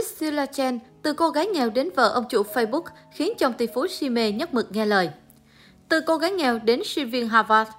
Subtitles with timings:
[0.00, 2.82] Priscilla Chen, từ cô gái nghèo đến vợ ông chủ Facebook,
[3.14, 5.10] khiến chồng tỷ phú si mê nhất mực nghe lời.
[5.88, 7.70] Từ cô gái nghèo đến sinh viên Harvard,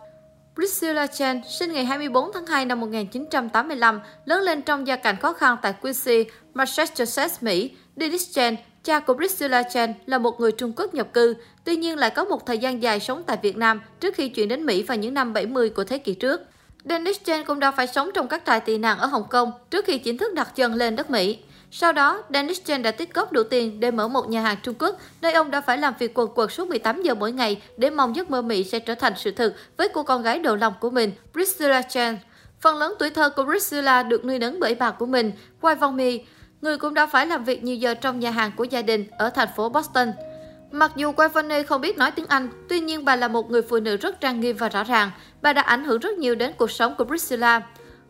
[0.55, 5.33] Priscilla Chen sinh ngày 24 tháng 2 năm 1985, lớn lên trong gia cảnh khó
[5.33, 7.71] khăn tại Quincy, Massachusetts, Mỹ.
[7.95, 11.97] Dennis Chen, cha của Priscilla Chen, là một người Trung Quốc nhập cư, tuy nhiên
[11.97, 14.83] lại có một thời gian dài sống tại Việt Nam trước khi chuyển đến Mỹ
[14.83, 16.41] vào những năm 70 của thế kỷ trước.
[16.85, 19.85] Dennis Chen cũng đã phải sống trong các trại tị nạn ở Hồng Kông trước
[19.85, 21.37] khi chính thức đặt chân lên đất Mỹ.
[21.73, 24.75] Sau đó, Dennis Chen đã tích góp đủ tiền để mở một nhà hàng Trung
[24.79, 27.89] Quốc, nơi ông đã phải làm việc quần quật suốt 18 giờ mỗi ngày để
[27.89, 30.73] mong giấc mơ Mỹ sẽ trở thành sự thực với cô con gái đầu lòng
[30.79, 32.17] của mình, Priscilla Chen.
[32.61, 35.97] Phần lớn tuổi thơ của Priscilla được nuôi nấng bởi bà của mình, Wai Vong
[35.97, 36.21] Mi,
[36.61, 39.29] người cũng đã phải làm việc nhiều giờ trong nhà hàng của gia đình ở
[39.29, 40.11] thành phố Boston.
[40.71, 43.79] Mặc dù Wai không biết nói tiếng Anh, tuy nhiên bà là một người phụ
[43.79, 45.11] nữ rất trang nghiêm và rõ ràng.
[45.41, 47.61] Bà đã ảnh hưởng rất nhiều đến cuộc sống của Priscilla.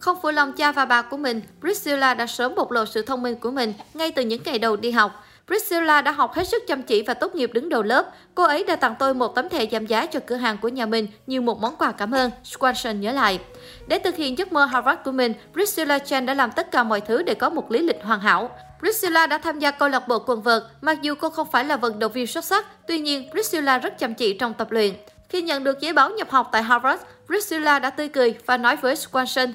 [0.02, 3.24] Không phụ lòng cha và bà của mình, Priscilla đã sớm bộc lộ sự thông
[3.24, 5.26] minh của mình ngay từ những ngày đầu đi học.
[5.48, 8.06] Priscilla đã học hết sức chăm chỉ và tốt nghiệp đứng đầu lớp.
[8.36, 10.86] Cô ấy đã tặng tôi một tấm thẻ giảm giá cho cửa hàng của nhà
[10.86, 13.40] mình như một món quà cảm ơn, Swanson nhớ lại.
[13.88, 17.02] Để thực hiện giấc mơ Harvard của mình, Priscilla Chan đã làm tất cả mọi
[17.02, 18.50] thứ để có một lý lịch hoàn hảo.
[18.80, 21.78] Priscilla đã tham gia câu lạc bộ quần vợt, mặc dù cô không phải là
[21.78, 24.94] vận động viên xuất sắc, tuy nhiên Priscilla rất chăm chỉ trong tập luyện.
[25.30, 28.76] Khi nhận được giấy báo nhập học tại Harvard, Priscilla đã tươi cười và nói
[28.76, 29.54] với Swanson,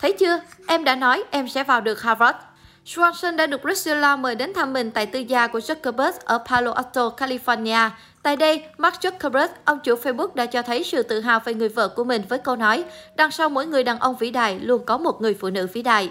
[0.00, 2.38] Thấy chưa, em đã nói em sẽ vào được Harvard.
[2.86, 6.72] Swanson đã được Priscilla mời đến thăm mình tại tư gia của Zuckerberg ở Palo
[6.72, 7.90] Alto, California.
[8.22, 11.68] Tại đây, Mark Zuckerberg, ông chủ Facebook đã cho thấy sự tự hào về người
[11.68, 12.84] vợ của mình với câu nói
[13.16, 15.82] đằng sau mỗi người đàn ông vĩ đại luôn có một người phụ nữ vĩ
[15.82, 16.10] đại.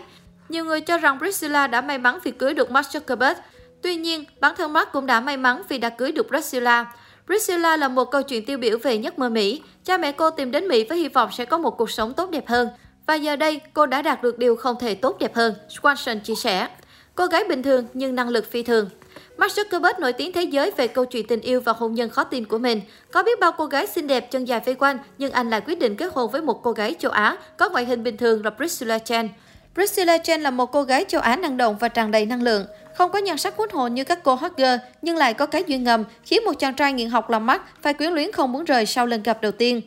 [0.50, 3.36] Nhiều người cho rằng Priscilla đã may mắn vì cưới được Mark Zuckerberg.
[3.82, 6.86] Tuy nhiên, bản thân Mark cũng đã may mắn vì đã cưới được Priscilla.
[7.26, 9.62] Priscilla là một câu chuyện tiêu biểu về giấc mơ Mỹ.
[9.86, 12.30] Cha mẹ cô tìm đến Mỹ với hy vọng sẽ có một cuộc sống tốt
[12.32, 12.70] đẹp hơn.
[13.10, 16.36] Và giờ đây, cô đã đạt được điều không thể tốt đẹp hơn, Swanson chia
[16.36, 16.68] sẻ.
[17.16, 18.90] Cô gái bình thường nhưng năng lực phi thường.
[19.38, 22.24] Mark Zuckerberg nổi tiếng thế giới về câu chuyện tình yêu và hôn nhân khó
[22.24, 22.82] tin của mình.
[23.12, 25.80] Có biết bao cô gái xinh đẹp chân dài vây quanh, nhưng anh lại quyết
[25.80, 28.50] định kết hôn với một cô gái châu Á có ngoại hình bình thường là
[28.50, 29.30] Priscilla Chen.
[29.74, 32.66] Priscilla Chen là một cô gái châu Á năng động và tràn đầy năng lượng.
[32.96, 35.64] Không có nhan sắc hút hồn như các cô hot girl, nhưng lại có cái
[35.68, 38.64] duyên ngầm, khiến một chàng trai nghiện học làm mắt phải quyến luyến không muốn
[38.64, 39.82] rời sau lần gặp đầu tiên.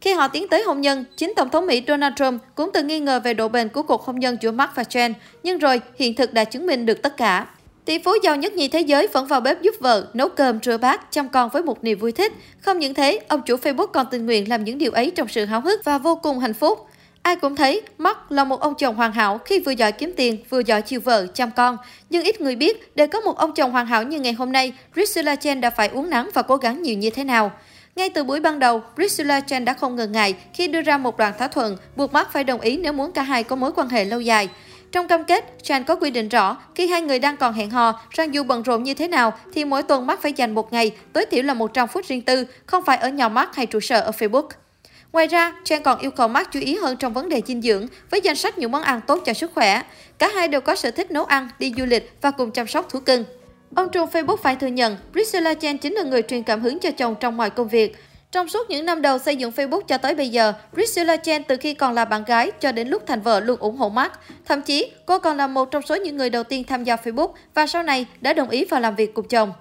[0.00, 3.00] Khi họ tiến tới hôn nhân, chính Tổng thống Mỹ Donald Trump cũng từng nghi
[3.00, 5.12] ngờ về độ bền của cuộc hôn nhân giữa Mark và Jen,
[5.42, 7.46] nhưng rồi hiện thực đã chứng minh được tất cả.
[7.84, 10.76] Tỷ phú giàu nhất nhì thế giới vẫn vào bếp giúp vợ, nấu cơm, rửa
[10.76, 12.32] bát, chăm con với một niềm vui thích.
[12.60, 15.44] Không những thế, ông chủ Facebook còn tình nguyện làm những điều ấy trong sự
[15.44, 16.86] háo hức và vô cùng hạnh phúc.
[17.22, 20.44] Ai cũng thấy Mark là một ông chồng hoàn hảo khi vừa giỏi kiếm tiền,
[20.50, 21.76] vừa giỏi chiều vợ, chăm con.
[22.10, 24.72] Nhưng ít người biết, để có một ông chồng hoàn hảo như ngày hôm nay,
[24.92, 27.52] Priscilla Chen đã phải uống nắng và cố gắng nhiều như thế nào.
[27.96, 31.16] Ngay từ buổi ban đầu, Priscilla Chen đã không ngần ngại khi đưa ra một
[31.16, 33.88] đoạn thỏa thuận buộc Mark phải đồng ý nếu muốn cả hai có mối quan
[33.88, 34.48] hệ lâu dài.
[34.92, 38.00] Trong cam kết, Chan có quy định rõ khi hai người đang còn hẹn hò
[38.10, 40.92] rằng dù bận rộn như thế nào thì mỗi tuần Mark phải dành một ngày,
[41.12, 44.00] tối thiểu là 100 phút riêng tư, không phải ở nhà Mark hay trụ sở
[44.00, 44.48] ở Facebook.
[45.12, 47.86] Ngoài ra, Chan còn yêu cầu Mark chú ý hơn trong vấn đề dinh dưỡng
[48.10, 49.82] với danh sách những món ăn tốt cho sức khỏe.
[50.18, 52.88] Cả hai đều có sở thích nấu ăn, đi du lịch và cùng chăm sóc
[52.90, 53.24] thú cưng.
[53.76, 56.90] Ông Trung Facebook phải thừa nhận, Priscilla Chen chính là người truyền cảm hứng cho
[56.90, 57.96] chồng trong mọi công việc.
[58.32, 61.56] Trong suốt những năm đầu xây dựng Facebook cho tới bây giờ, Priscilla Chen từ
[61.56, 64.12] khi còn là bạn gái cho đến lúc thành vợ luôn ủng hộ Mark.
[64.44, 67.32] Thậm chí, cô còn là một trong số những người đầu tiên tham gia Facebook
[67.54, 69.52] và sau này đã đồng ý vào làm việc cùng chồng.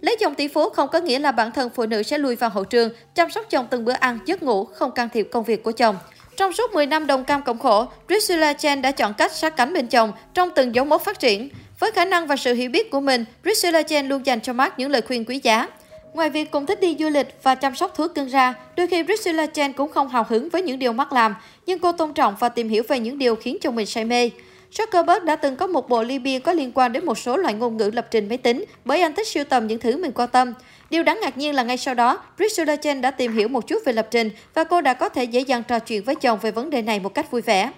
[0.00, 2.50] Lấy chồng tỷ phú không có nghĩa là bản thân phụ nữ sẽ lùi vào
[2.50, 5.62] hậu trường, chăm sóc chồng từng bữa ăn, giấc ngủ, không can thiệp công việc
[5.62, 5.96] của chồng.
[6.36, 9.72] Trong suốt 10 năm đồng cam cộng khổ, Priscilla Chen đã chọn cách sát cánh
[9.72, 11.48] bên chồng trong từng dấu mốc phát triển.
[11.78, 14.72] Với khả năng và sự hiểu biết của mình, Priscilla Chen luôn dành cho Mark
[14.76, 15.68] những lời khuyên quý giá.
[16.12, 19.02] Ngoài việc cùng thích đi du lịch và chăm sóc thú cưng ra, đôi khi
[19.02, 21.34] Priscilla Chen cũng không hào hứng với những điều Mark làm,
[21.66, 24.30] nhưng cô tôn trọng và tìm hiểu về những điều khiến chồng mình say mê.
[24.72, 27.54] Zuckerberg đã từng có một bộ ly bia có liên quan đến một số loại
[27.54, 30.28] ngôn ngữ lập trình máy tính bởi anh thích sưu tầm những thứ mình quan
[30.28, 30.54] tâm.
[30.90, 33.82] Điều đáng ngạc nhiên là ngay sau đó, Priscilla Chen đã tìm hiểu một chút
[33.84, 36.50] về lập trình và cô đã có thể dễ dàng trò chuyện với chồng về
[36.50, 37.70] vấn đề này một cách vui vẻ.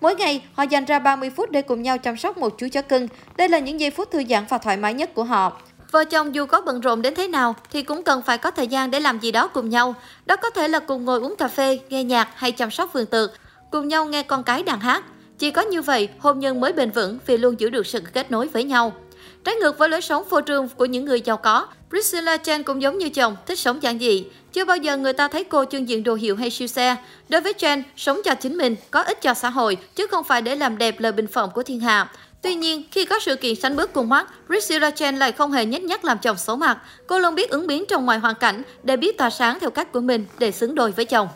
[0.00, 2.82] Mỗi ngày, họ dành ra 30 phút để cùng nhau chăm sóc một chú chó
[2.82, 3.08] cưng.
[3.36, 5.60] Đây là những giây phút thư giãn và thoải mái nhất của họ.
[5.90, 8.66] Vợ chồng dù có bận rộn đến thế nào thì cũng cần phải có thời
[8.66, 9.94] gian để làm gì đó cùng nhau.
[10.26, 13.06] Đó có thể là cùng ngồi uống cà phê, nghe nhạc hay chăm sóc vườn
[13.06, 13.32] tược,
[13.70, 15.04] cùng nhau nghe con cái đàn hát.
[15.38, 18.30] Chỉ có như vậy, hôn nhân mới bền vững vì luôn giữ được sự kết
[18.30, 18.92] nối với nhau.
[19.46, 22.82] Trái ngược với lối sống phô trương của những người giàu có, Priscilla Chen cũng
[22.82, 24.24] giống như chồng, thích sống giản dị.
[24.52, 26.96] Chưa bao giờ người ta thấy cô trưng diện đồ hiệu hay siêu xe.
[27.28, 30.42] Đối với Chen, sống cho chính mình, có ích cho xã hội, chứ không phải
[30.42, 32.10] để làm đẹp lời bình phẩm của thiên hạ.
[32.42, 35.64] Tuy nhiên, khi có sự kiện sánh bước cùng mắt, Priscilla Chen lại không hề
[35.64, 36.78] nhếch nhác làm chồng xấu mặt.
[37.06, 39.92] Cô luôn biết ứng biến trong mọi hoàn cảnh để biết tỏa sáng theo cách
[39.92, 41.28] của mình để xứng đôi với chồng.